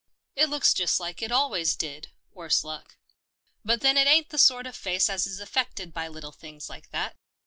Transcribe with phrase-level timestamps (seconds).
[0.35, 2.97] "It looks just like it al wa}^s did, worse luck.
[3.63, 6.89] But then it ain't the sort of face as is affected by little things like
[6.89, 7.15] that.